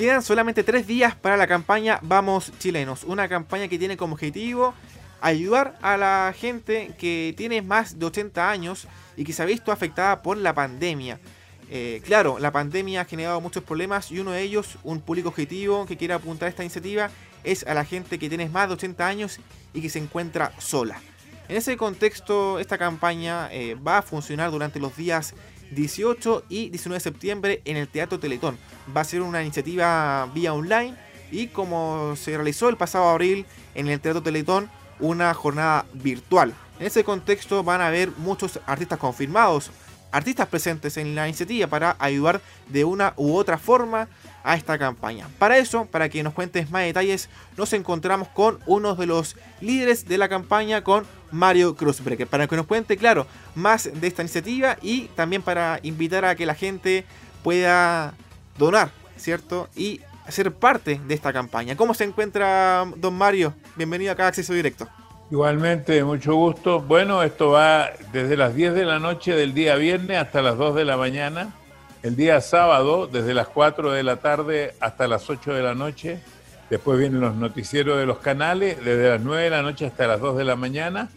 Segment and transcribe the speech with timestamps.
[0.00, 4.72] Quedan solamente tres días para la campaña Vamos Chilenos, una campaña que tiene como objetivo
[5.20, 9.72] ayudar a la gente que tiene más de 80 años y que se ha visto
[9.72, 11.20] afectada por la pandemia.
[11.68, 15.84] Eh, claro, la pandemia ha generado muchos problemas y uno de ellos, un público objetivo
[15.84, 17.10] que quiere apuntar a esta iniciativa,
[17.44, 19.38] es a la gente que tiene más de 80 años
[19.74, 20.98] y que se encuentra sola.
[21.46, 25.34] En ese contexto, esta campaña eh, va a funcionar durante los días
[25.70, 28.58] 18 y 19 de septiembre en el Teatro Teletón.
[28.94, 30.96] Va a ser una iniciativa vía online
[31.30, 36.54] y como se realizó el pasado abril en el Teatro Teletón, una jornada virtual.
[36.78, 39.70] En ese contexto van a haber muchos artistas confirmados,
[40.12, 44.08] artistas presentes en la iniciativa para ayudar de una u otra forma
[44.42, 45.28] a esta campaña.
[45.38, 50.06] Para eso, para que nos cuentes más detalles, nos encontramos con uno de los líderes
[50.06, 54.76] de la campaña, con Mario Cruzbrecker, para que nos cuente, claro, más de esta iniciativa
[54.82, 57.04] y también para invitar a que la gente
[57.42, 58.14] pueda
[58.58, 59.68] donar, ¿cierto?
[59.74, 61.76] Y ser parte de esta campaña.
[61.76, 63.54] ¿Cómo se encuentra don Mario?
[63.76, 64.88] Bienvenido acá a Acceso Directo.
[65.30, 66.80] Igualmente, mucho gusto.
[66.80, 70.74] Bueno, esto va desde las 10 de la noche del día viernes hasta las 2
[70.74, 71.54] de la mañana.
[72.02, 76.20] El día sábado, desde las 4 de la tarde hasta las 8 de la noche.
[76.68, 80.20] Después vienen los noticieros de los canales, desde las 9 de la noche hasta las
[80.20, 81.08] 2 de la mañana.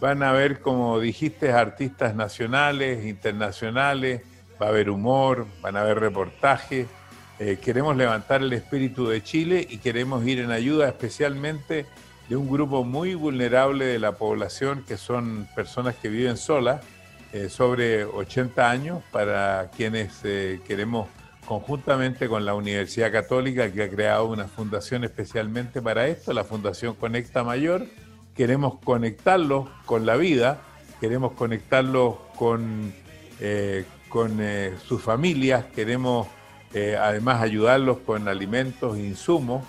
[0.00, 4.22] Van a ver, como dijiste, artistas nacionales, internacionales,
[4.60, 6.86] va a haber humor, van a haber reportajes.
[7.38, 11.86] Eh, queremos levantar el espíritu de Chile y queremos ir en ayuda especialmente
[12.28, 16.80] de un grupo muy vulnerable de la población, que son personas que viven solas,
[17.32, 21.08] eh, sobre 80 años, para quienes eh, queremos
[21.44, 26.94] conjuntamente con la Universidad Católica, que ha creado una fundación especialmente para esto, la Fundación
[26.94, 27.86] Conecta Mayor,
[28.34, 30.60] queremos conectarlos con la vida,
[31.00, 32.92] queremos conectarlos con,
[33.40, 34.40] eh, con
[34.86, 36.28] sus familias, queremos
[37.00, 39.64] además ayudarlos con alimentos insumos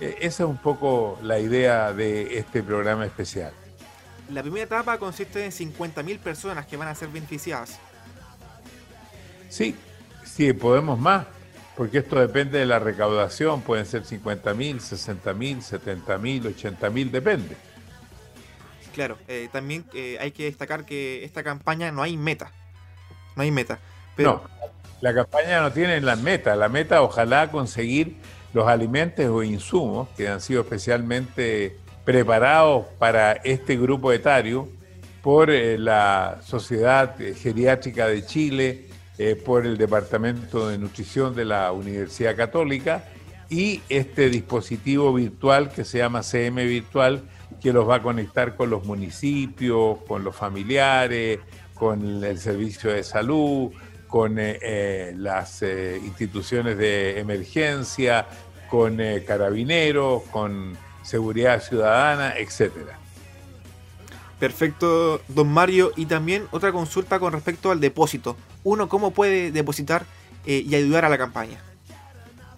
[0.00, 3.52] eh, esa es un poco la idea de este programa especial.
[4.30, 7.78] La primera etapa consiste en 50.000 personas que van a ser beneficiadas.
[9.48, 9.74] Sí,
[10.24, 11.26] sí, podemos más,
[11.76, 17.56] porque esto depende de la recaudación, pueden ser 50.000, 60.000, 70.000, 80.000, depende.
[18.96, 22.50] Claro, eh, también eh, hay que destacar que esta campaña no hay meta,
[23.36, 23.78] no hay meta.
[24.16, 24.42] Pero...
[24.42, 24.70] No,
[25.02, 28.16] la campaña no tiene la meta, la meta ojalá conseguir
[28.54, 31.76] los alimentos o insumos que han sido especialmente
[32.06, 34.66] preparados para este grupo etario
[35.20, 38.86] por eh, la Sociedad Geriátrica de Chile,
[39.44, 43.04] por el Departamento de Nutrición de la Universidad Católica
[43.50, 47.22] y este dispositivo virtual que se llama CM Virtual,
[47.60, 51.40] que los va a conectar con los municipios, con los familiares,
[51.74, 53.72] con el servicio de salud,
[54.08, 58.26] con eh, las instituciones de emergencia,
[58.68, 62.98] con eh, carabineros, con seguridad ciudadana, etcétera.
[64.38, 65.92] Perfecto, don Mario.
[65.96, 68.36] Y también otra consulta con respecto al depósito.
[68.64, 70.04] Uno, ¿cómo puede depositar
[70.44, 71.60] eh, y ayudar a la campaña?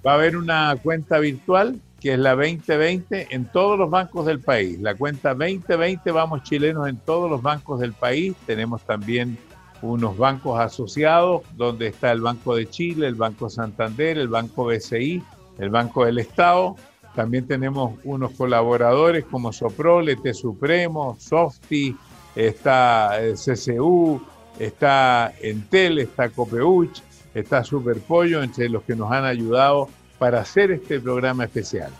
[0.04, 4.40] Va a haber una cuenta virtual que es la 2020 en todos los bancos del
[4.40, 4.78] país.
[4.80, 8.34] La cuenta 2020 Vamos Chilenos en todos los bancos del país.
[8.46, 9.36] Tenemos también
[9.82, 15.22] unos bancos asociados donde está el Banco de Chile, el Banco Santander, el Banco BCI
[15.58, 16.76] el Banco del Estado.
[17.14, 21.96] También tenemos unos colaboradores como Soprole, T Supremo, Softi,
[22.34, 24.22] está el CCU,
[24.58, 27.02] está Entel, está Copeuch,
[27.34, 31.90] está Superpollo, entre los que nos han ayudado para hacer este programa especial.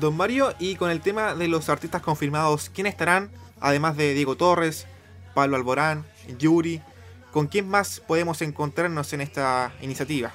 [0.00, 3.30] Don Mario, y con el tema de los artistas confirmados, ¿quiénes estarán?
[3.60, 4.86] Además de Diego Torres,
[5.34, 6.04] Pablo Alborán,
[6.38, 6.80] Yuri,
[7.30, 10.32] ¿con quién más podemos encontrarnos en esta iniciativa?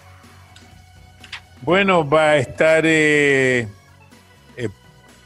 [1.61, 3.67] Bueno, va a estar eh,
[4.55, 4.69] eh,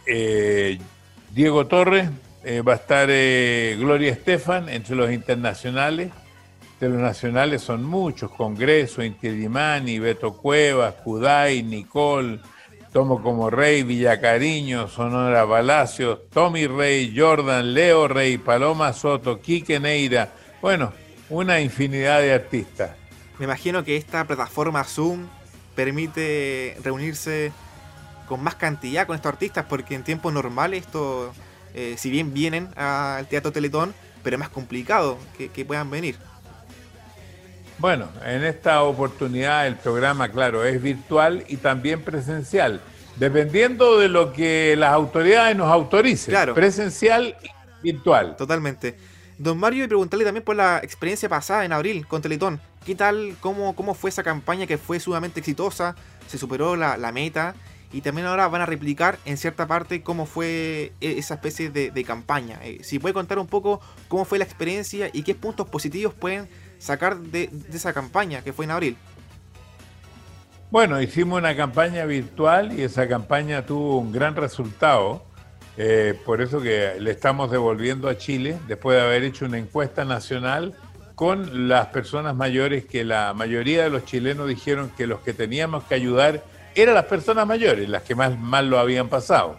[0.08, 0.80] eh,
[1.32, 2.10] Diego Torres,
[2.68, 6.12] va a estar Gloria Estefan entre los internacionales.
[6.82, 12.40] De los nacionales son muchos, Congreso, Inti Beto Cuevas, Kudai, Nicole,
[12.92, 20.30] Tomo como Rey, Villacariño, Sonora Palacio, Tommy Rey, Jordan, Leo Rey, Paloma Soto, Quique Neira.
[20.60, 20.92] Bueno,
[21.30, 22.96] una infinidad de artistas.
[23.38, 25.28] Me imagino que esta plataforma Zoom
[25.76, 27.52] permite reunirse
[28.28, 31.32] con más cantidad con estos artistas, porque en tiempos normales esto,
[31.76, 33.94] eh, si bien vienen al Teatro Teletón,
[34.24, 36.18] pero es más complicado que, puedan venir.
[37.82, 42.80] Bueno, en esta oportunidad el programa, claro, es virtual y también presencial,
[43.16, 46.32] dependiendo de lo que las autoridades nos autoricen.
[46.32, 46.54] Claro.
[46.54, 47.50] Presencial y
[47.82, 48.36] virtual.
[48.38, 48.96] Totalmente.
[49.40, 52.62] Don Mario, y preguntarle también por la experiencia pasada en abril con Teletón.
[52.86, 53.36] ¿Qué tal?
[53.40, 55.96] ¿Cómo, cómo fue esa campaña que fue sumamente exitosa?
[56.28, 57.56] ¿Se superó la, meta?
[57.94, 62.04] Y también ahora van a replicar en cierta parte cómo fue e, esa especie de,
[62.04, 62.60] campaña.
[62.64, 66.48] Eh, si puede contar un poco cómo fue la experiencia y qué puntos positivos pueden
[66.80, 68.98] sacar de, esa campaña que fue en abril.
[70.72, 75.26] Bueno, hicimos una campaña virtual y esa campaña tuvo un gran resultado.
[75.78, 80.06] Eh, por eso que le estamos devolviendo a Chile, después de haber hecho una encuesta
[80.06, 80.76] nacional
[81.16, 85.84] con las personas mayores, que la mayoría de los chilenos dijeron que los que teníamos
[85.84, 86.42] que ayudar
[86.76, 89.58] eran las personas mayores, las que más mal lo habían pasado.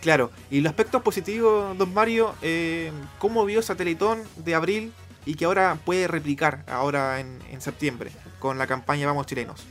[0.00, 4.92] Claro, y los aspectos positivos, don Mario, eh, ¿cómo vio Satelitón de abril
[5.24, 8.12] y que ahora puede replicar ahora en septiembre?
[8.38, 9.64] con la campaña Vamos Chilenos?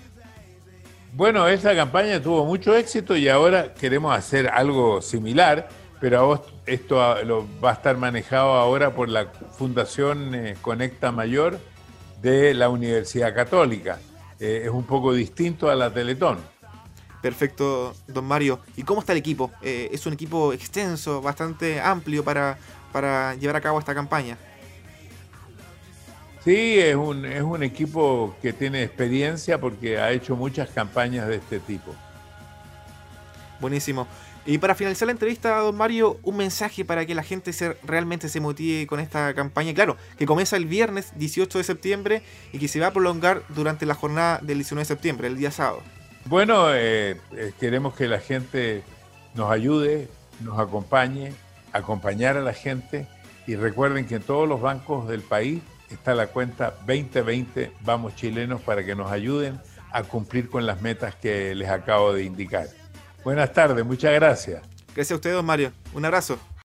[1.13, 5.69] Bueno, esa campaña tuvo mucho éxito y ahora queremos hacer algo similar,
[6.01, 9.27] pero esto va a estar manejado ahora por la
[9.57, 11.57] Fundación eh, Conecta Mayor
[12.21, 13.97] de la Universidad Católica.
[14.39, 16.37] Eh, es un poco distinto a la Teletón.
[17.21, 18.59] Perfecto, don Mario.
[18.75, 19.51] ¿Y cómo está el equipo?
[19.61, 22.57] Eh, es un equipo extenso, bastante amplio para,
[22.91, 24.37] para llevar a cabo esta campaña.
[26.43, 31.37] Sí, es un, es un equipo que tiene experiencia porque ha hecho muchas campañas de
[31.37, 31.95] este tipo.
[33.59, 34.07] Buenísimo.
[34.47, 38.29] Y para finalizar la entrevista, don Mario, un mensaje para que la gente se, realmente
[38.29, 39.73] se motive con esta campaña.
[39.73, 42.21] Claro, que comienza el viernes 18 de septiembre
[42.53, 45.49] y que se va a prolongar durante la jornada del 19 de septiembre, el día
[45.49, 45.81] sábado.
[46.25, 48.83] Bueno, eh, eh, queremos que la gente
[49.33, 50.09] nos ayude,
[50.41, 51.33] nos acompañe,
[51.73, 53.07] acompañar a la gente
[53.47, 58.61] y recuerden que en todos los bancos del país está la cuenta 2020 Vamos Chilenos
[58.61, 59.59] para que nos ayuden
[59.91, 62.67] a cumplir con las metas que les acabo de indicar.
[63.25, 64.61] Buenas tardes, muchas gracias.
[64.93, 65.71] Gracias a ustedes, Mario.
[65.95, 66.37] Un abrazo.